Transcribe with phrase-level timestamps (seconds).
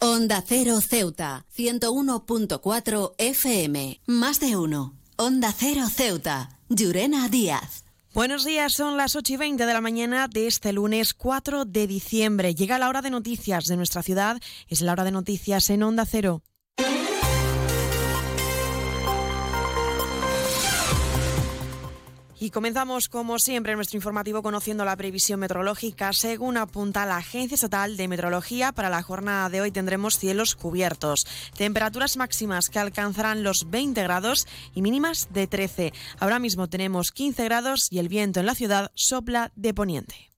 [0.00, 4.00] Onda Cero Ceuta, 101.4 FM.
[4.06, 4.94] Más de uno.
[5.16, 6.50] Onda Cero Ceuta.
[6.68, 7.84] Llurena Díaz.
[8.14, 11.88] Buenos días, son las 8 y 20 de la mañana de este lunes 4 de
[11.88, 12.54] diciembre.
[12.54, 14.40] Llega la hora de noticias de nuestra ciudad.
[14.68, 16.42] Es la hora de noticias en Onda Cero.
[22.48, 26.14] Y comenzamos, como siempre, nuestro informativo conociendo la previsión meteorológica.
[26.14, 31.26] Según apunta la Agencia Estatal de Meteorología, para la jornada de hoy tendremos cielos cubiertos,
[31.58, 35.92] temperaturas máximas que alcanzarán los 20 grados y mínimas de 13.
[36.20, 40.28] Ahora mismo tenemos 15 grados y el viento en la ciudad sopla de poniente.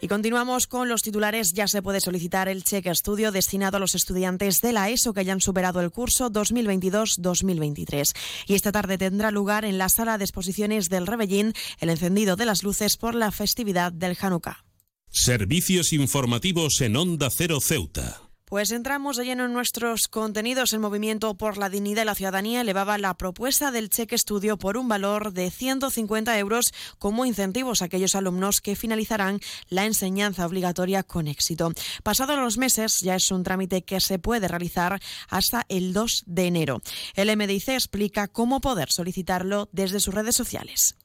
[0.00, 1.52] Y continuamos con los titulares.
[1.52, 5.20] Ya se puede solicitar el cheque estudio destinado a los estudiantes de la ESO que
[5.20, 8.16] hayan superado el curso 2022-2023.
[8.46, 12.46] Y esta tarde tendrá lugar en la sala de exposiciones del Rebellín el encendido de
[12.46, 14.64] las luces por la festividad del Hanukkah.
[15.10, 18.29] Servicios informativos en Onda Cero Ceuta.
[18.50, 20.72] Pues entramos de lleno en nuestros contenidos.
[20.72, 24.76] El Movimiento por la Dignidad y la Ciudadanía elevaba la propuesta del cheque estudio por
[24.76, 31.04] un valor de 150 euros como incentivos a aquellos alumnos que finalizarán la enseñanza obligatoria
[31.04, 31.70] con éxito.
[32.02, 36.46] Pasados los meses, ya es un trámite que se puede realizar hasta el 2 de
[36.48, 36.82] enero.
[37.14, 40.96] El MDIC explica cómo poder solicitarlo desde sus redes sociales.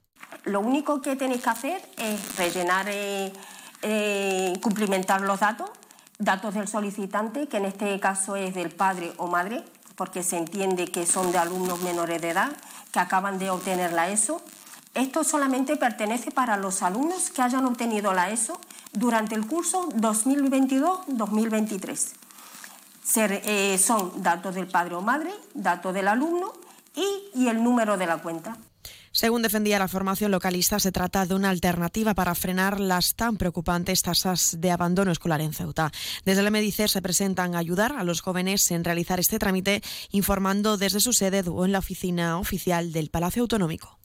[0.46, 3.32] Lo único que tenéis que hacer es rellenar, eh,
[3.84, 5.70] eh, cumplimentar los datos
[6.20, 9.64] datos del solicitante, que en este caso es del padre o madre,
[9.96, 12.52] porque se entiende que son de alumnos menores de edad
[12.92, 14.42] que acaban de obtener la ESO.
[14.94, 18.60] Esto solamente pertenece para los alumnos que hayan obtenido la ESO
[18.94, 22.14] durante el curso 2022-2023.
[23.18, 26.54] Eh, son datos del padre o madre, datos del alumno
[26.96, 28.58] y el número de la cuenta.
[29.16, 34.02] Según defendía la formación localista, se trata de una alternativa para frenar las tan preocupantes
[34.02, 35.90] tasas de abandono escolar en Ceuta.
[36.26, 41.00] Desde el MDIC se presentan ayudar a los jóvenes en realizar este trámite, informando desde
[41.00, 43.98] su sede o en la oficina oficial del Palacio Autonómico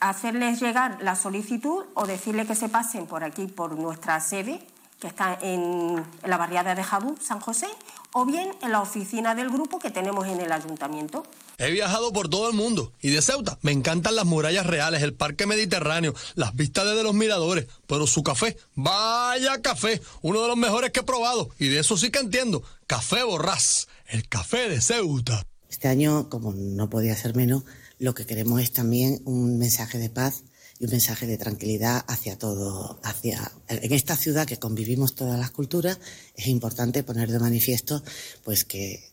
[0.00, 4.64] hacerles llegar la solicitud o decirle que se pasen por aquí, por nuestra sede,
[5.00, 7.66] que está en, la barriada de Jabú, San José,
[8.12, 11.24] o bien en la oficina del grupo que tenemos en el ayuntamiento.
[11.60, 12.92] He viajado por todo el mundo.
[13.02, 17.14] Y de Ceuta me encantan las murallas reales, el parque mediterráneo, las vistas desde los
[17.14, 21.50] miradores, pero su café, vaya café, uno de los mejores que he probado.
[21.58, 25.44] Y de eso sí que entiendo, café borrás, el café de Ceuta.
[25.68, 27.64] Este año, como no podía ser menos,
[27.98, 30.44] lo que queremos es también un mensaje de paz
[30.78, 35.50] y un mensaje de tranquilidad hacia todo, hacia en esta ciudad que convivimos todas las
[35.50, 35.98] culturas,
[36.36, 38.02] es importante poner de manifiesto
[38.44, 39.10] pues que,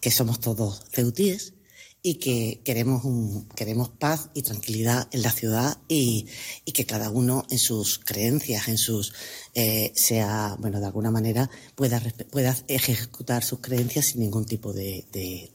[0.00, 1.53] que somos todos ceutíes
[2.06, 6.26] y que queremos un, queremos paz y tranquilidad en la ciudad y,
[6.66, 9.14] y que cada uno en sus creencias, en sus
[9.54, 15.06] eh, sea, bueno, de alguna manera pueda, pueda ejecutar sus creencias sin ningún tipo de,
[15.12, 15.50] de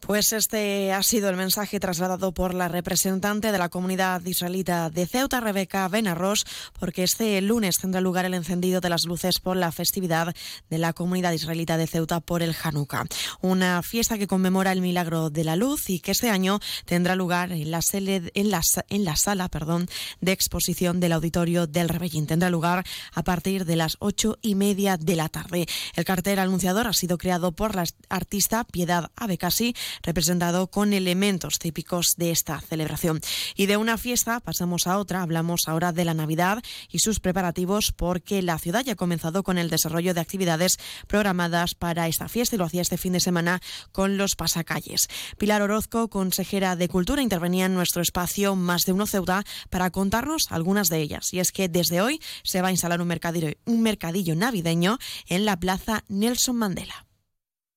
[0.00, 5.06] pues este ha sido el mensaje trasladado por la representante de la comunidad israelita de
[5.06, 6.46] Ceuta, Rebeca Benarros,
[6.78, 10.34] porque este lunes tendrá lugar el encendido de las luces por la festividad
[10.70, 13.06] de la comunidad israelita de Ceuta por el Hanukkah.
[13.40, 17.52] Una fiesta que conmemora el milagro de la luz y que este año tendrá lugar
[17.52, 19.88] en la, sala perdón,
[20.20, 22.26] de exposición del auditorio del Rebellín.
[22.26, 25.66] Tendrá lugar a partir de las ocho y media de la tarde.
[25.94, 32.14] El cartel anunciador ha sido creado por la artista Piedad Abecasi representado con elementos típicos
[32.16, 33.20] de esta celebración.
[33.54, 37.92] Y de una fiesta pasamos a otra, hablamos ahora de la Navidad y sus preparativos
[37.92, 42.56] porque la ciudad ya ha comenzado con el desarrollo de actividades programadas para esta fiesta
[42.56, 43.60] y lo hacía este fin de semana
[43.92, 45.08] con los pasacalles.
[45.38, 50.46] Pilar Orozco, consejera de Cultura, intervenía en nuestro espacio Más de Uno Ceuta para contarnos
[50.50, 51.32] algunas de ellas.
[51.32, 54.98] Y es que desde hoy se va a instalar un mercadillo, un mercadillo navideño
[55.28, 57.05] en la Plaza Nelson Mandela.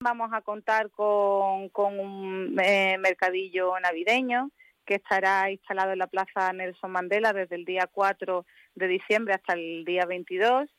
[0.01, 4.49] Vamos a contar con, un eh, mercadillo navideño
[4.85, 8.45] que estará instalado en la Plaza Nelson Mandela desde el día 4
[8.75, 10.69] de diciembre hasta el día 22.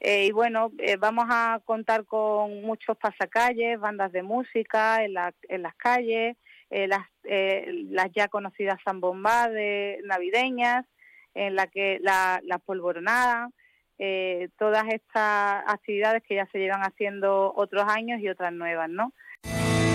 [0.00, 5.74] Eh, y bueno, eh, vamos a contar con muchos pasacalles, bandas de música en, las
[5.76, 6.38] calles,
[6.70, 10.86] las, las ya conocidas zambombades navideñas,
[11.34, 13.50] en la que la, la polvoronada,
[13.98, 19.12] eh, todas estas actividades que ya se llevan haciendo otros años y otras nuevas, ¿no?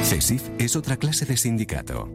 [0.03, 2.09] CESIF es otra clase de sindicato.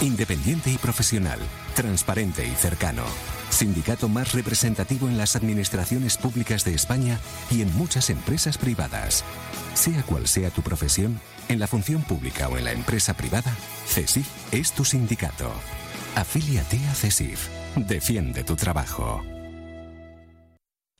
[0.00, 1.38] Independiente y profesional,
[1.74, 3.02] transparente y cercano.
[3.48, 7.18] Sindicato más representativo en las administraciones públicas de España
[7.50, 9.24] y en muchas empresas privadas.
[9.74, 11.18] Sea cual sea tu profesión,
[11.48, 13.52] en la función pública o en la empresa privada,
[13.86, 15.50] CESIF es tu sindicato.
[16.14, 17.48] Afíliate a CESIF.
[17.76, 19.22] Defiende tu trabajo.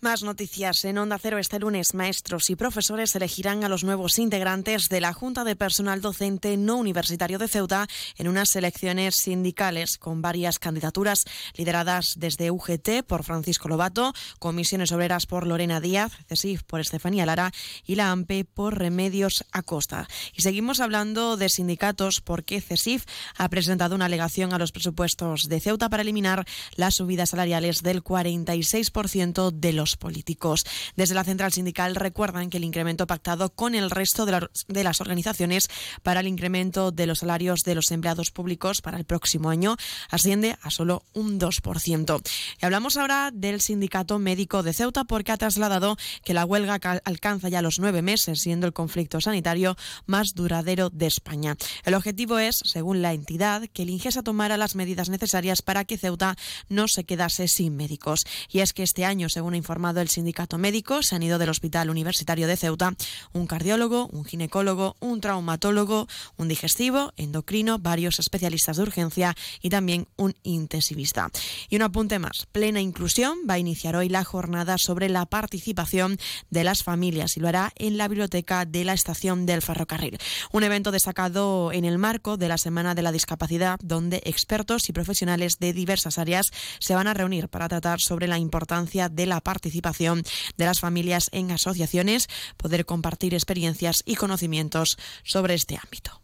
[0.00, 0.84] Más noticias.
[0.84, 5.12] En Onda Cero este lunes, maestros y profesores elegirán a los nuevos integrantes de la
[5.12, 11.24] Junta de Personal Docente No Universitario de Ceuta en unas elecciones sindicales con varias candidaturas
[11.56, 17.50] lideradas desde UGT por Francisco Lobato, Comisiones Obreras por Lorena Díaz, CESIF por Estefanía Lara
[17.84, 20.06] y la AMPE por Remedios Acosta.
[20.32, 23.04] Y seguimos hablando de sindicatos porque CESIF
[23.36, 26.46] ha presentado una alegación a los presupuestos de Ceuta para eliminar
[26.76, 30.64] las subidas salariales del 46% de los políticos.
[30.96, 35.68] Desde la central sindical recuerdan que el incremento pactado con el resto de, las organizaciones
[36.02, 39.76] para el incremento de los salarios de los empleados públicos para el próximo año
[40.10, 42.22] asciende a solo un 2%.
[42.60, 47.48] Y hablamos ahora del sindicato médico de Ceuta porque ha trasladado que la huelga alcanza
[47.48, 49.76] ya los nueve meses, siendo el conflicto sanitario
[50.06, 51.56] más duradero de España.
[51.84, 55.98] El objetivo es, según la entidad, que el Ingesa tomara las medidas necesarias para que
[55.98, 56.36] Ceuta
[56.68, 58.24] no se quedase sin médicos.
[58.50, 61.88] Y es que este año, según ha el sindicato médico, se han ido del Hospital
[61.88, 62.94] Universitario de Ceuta
[63.32, 70.08] un cardiólogo, un ginecólogo, un traumatólogo, un digestivo, endocrino, varios especialistas de urgencia y también
[70.16, 71.30] un intensivista.
[71.68, 76.18] Y un apunte más, Plena Inclusión va a iniciar hoy la jornada sobre la participación
[76.50, 80.18] de las familias y lo hará en la biblioteca de la estación del ferrocarril.
[80.52, 84.92] Un evento destacado en el marco de la Semana de la Discapacidad, donde expertos y
[84.92, 86.50] profesionales de diversas áreas
[86.80, 90.24] se van a reunir para tratar sobre la importancia de la participación participación
[90.56, 96.22] de las familias en asociaciones, poder compartir experiencias y conocimientos sobre este ámbito.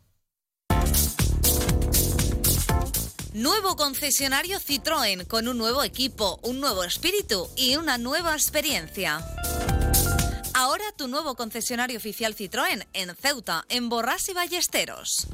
[3.34, 9.20] Nuevo concesionario Citroën con un nuevo equipo, un nuevo espíritu y una nueva experiencia.
[10.54, 15.26] Ahora tu nuevo concesionario oficial Citroën en Ceuta, en Borras y Ballesteros.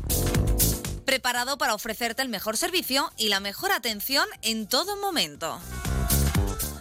[1.04, 5.60] Preparado para ofrecerte el mejor servicio y la mejor atención en todo momento.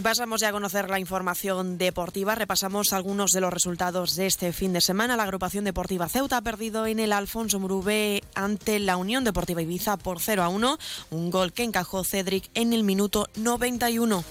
[0.00, 2.34] Y pasamos ya a conocer la información deportiva.
[2.34, 5.14] Repasamos algunos de los resultados de este fin de semana.
[5.14, 9.98] La agrupación deportiva Ceuta ha perdido en el Alfonso Murube ante la Unión Deportiva Ibiza
[9.98, 10.78] por 0 a 1.
[11.10, 14.24] Un gol que encajó Cedric en el minuto 91.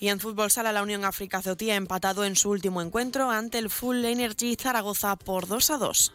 [0.00, 3.58] Y en fútbol sala, la Unión África Ceutí ha empatado en su último encuentro ante
[3.58, 6.12] el Full Energy Zaragoza por 2 a 2.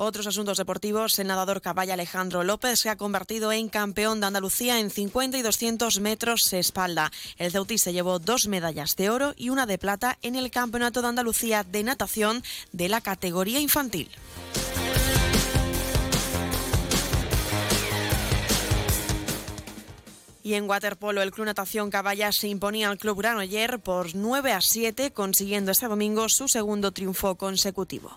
[0.00, 4.78] Otros asuntos deportivos, el nadador caballa Alejandro López se ha convertido en campeón de Andalucía
[4.78, 7.10] en 50 y 200 metros espalda.
[7.36, 11.02] El Ceutí se llevó dos medallas de oro y una de plata en el Campeonato
[11.02, 14.08] de Andalucía de natación de la categoría infantil.
[20.44, 24.52] Y en waterpolo, el Club Natación Caballa se imponía al Club Urano ayer por 9
[24.52, 28.16] a 7, consiguiendo este domingo su segundo triunfo consecutivo.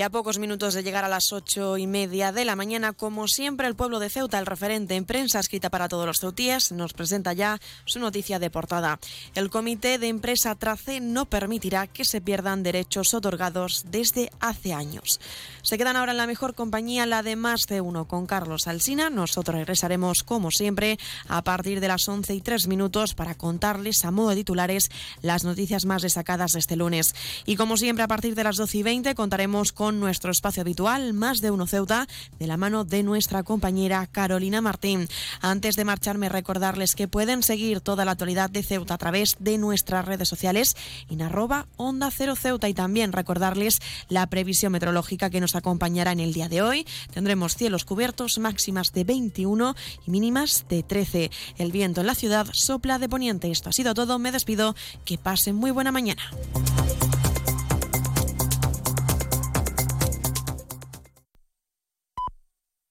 [0.00, 3.28] Y a pocos minutos de llegar a las ocho y media de la mañana, como
[3.28, 6.94] siempre, el pueblo de Ceuta, el referente en prensa escrita para todos los ceutíes, nos
[6.94, 8.98] presenta ya su noticia de portada.
[9.34, 15.20] El comité de empresa Trace no permitirá que se pierdan derechos otorgados desde hace años.
[15.60, 19.10] Se quedan ahora en la mejor compañía, la de más de uno, con Carlos Alsina.
[19.10, 24.10] Nosotros regresaremos, como siempre, a partir de las once y tres minutos para contarles a
[24.10, 24.88] modo de titulares
[25.20, 27.14] las noticias más destacadas de este lunes.
[27.44, 31.40] Y como siempre, a partir de las doce y veinte contaremos nuestro espacio habitual, Más
[31.40, 32.06] de Uno Ceuta,
[32.38, 35.08] de la mano de nuestra compañera Carolina Martín.
[35.40, 39.58] Antes de marcharme, recordarles que pueden seguir toda la actualidad de Ceuta a través de
[39.58, 40.76] nuestras redes sociales
[41.08, 46.20] en arroba Onda Cero Ceuta y también recordarles la previsión meteorológica que nos acompañará en
[46.20, 46.86] el día de hoy.
[47.12, 49.74] Tendremos cielos cubiertos, máximas de 21
[50.06, 51.30] y mínimas de 13.
[51.58, 53.50] El viento en la ciudad sopla de poniente.
[53.50, 54.18] Esto ha sido todo.
[54.18, 54.74] Me despido.
[55.04, 56.22] Que pasen muy buena mañana.